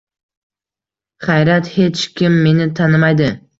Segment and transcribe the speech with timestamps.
[1.27, 3.33] Xayriyat, hech kim meni tanimaydi